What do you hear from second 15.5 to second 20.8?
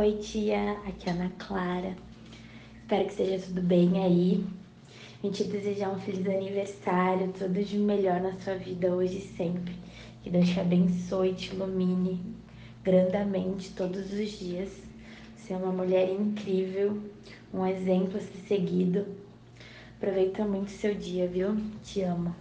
é uma mulher incrível, um exemplo a ser seguido. Aproveita muito